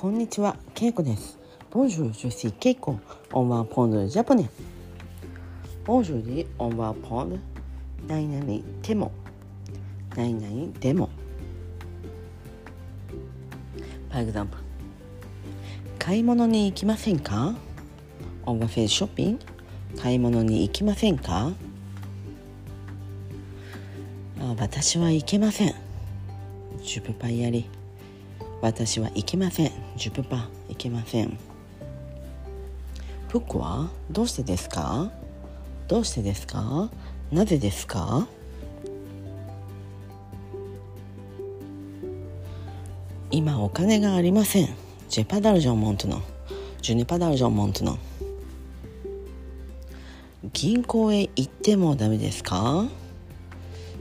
[0.00, 1.40] こんにちは、ケイコです。
[1.72, 3.00] ボンジュー、ジューケイコ、
[3.32, 4.48] オンワーポンド、ジャポネ。
[5.84, 7.38] ボンジュー、オンワーポンド、
[8.06, 9.10] ナイナイ、テモ、
[10.14, 11.10] ナイナイ、デモ。
[14.08, 14.56] パイグザンプ、
[15.98, 17.56] 買い物に行きませんか？
[18.46, 19.44] オンバーフェイスショッピング、
[20.00, 21.50] 買い物に行きませんか？
[24.60, 25.74] 私は行けません。
[26.84, 27.68] シュプパイヤリ。
[28.60, 29.72] 私は行けません。
[29.96, 31.38] ジュパ行けません。
[33.28, 35.10] プコはどうしてですか？
[35.86, 36.90] どうしてですか？
[37.30, 38.26] なぜですか？
[43.30, 44.68] 今お金がありません。
[45.08, 46.22] ジェパダルジョンモントの。
[46.82, 47.98] ジュネパダルジョンモントの。
[50.52, 52.86] 銀行へ行ってもダメですか？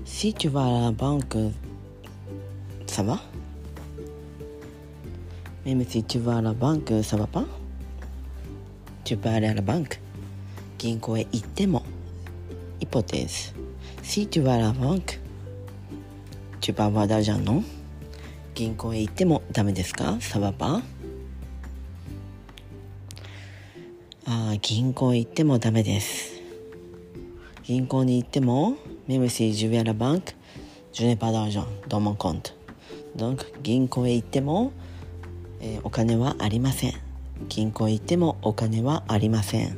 [0.06, 1.52] シチュバラバンク
[2.88, 3.22] サバ
[5.68, 7.44] Même si tu vas à la banque ça va pas
[9.04, 10.00] Tu peux aller à la banque
[10.78, 11.84] 銀行へ行っても
[12.80, 13.54] Hypothèse
[14.02, 15.20] Si tu vas à la banque
[16.62, 17.64] Tu peux avoir d'argent non
[18.56, 20.82] 銀行へ行ってもダメですか Ça va pas
[24.26, 26.42] あー銀行へ行ってもダメです
[27.66, 28.78] 銀行に行っても
[29.10, 30.34] Même si je vais à la banque
[30.94, 32.56] Je n'ai pas d'argent dans mon compte
[33.18, 34.72] Donc 銀行へ行っても、
[35.60, 36.94] えーお金はありません
[37.50, 39.78] 銀行行ってもお金はありません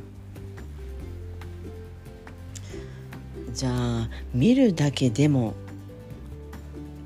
[3.54, 5.54] じゃあ見るだけでも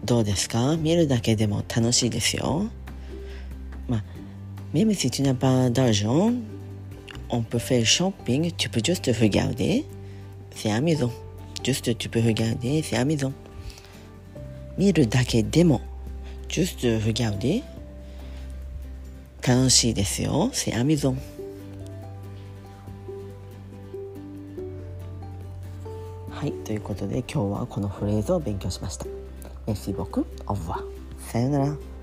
[0.05, 2.66] どうですか見るだけでも楽しいですよ
[3.89, 4.05] まあ
[4.75, 6.34] Même si tu n'as pas d'argent
[7.31, 9.84] on peut faire shopping tu peux juste regarder
[10.50, 11.11] c'est amusant
[11.62, 13.33] juste tu peux regarder c'est amusant
[14.77, 15.81] 見るだけでも
[16.48, 17.62] juste regarder
[19.47, 20.48] 楽しいですよ。
[20.55, 21.19] セアミゾン
[26.31, 29.04] はいということで今日はこのフレーズを勉強しました。
[29.66, 30.25] Merci beaucoup.
[30.47, 30.83] Au revoir.
[31.19, 31.94] さよなら。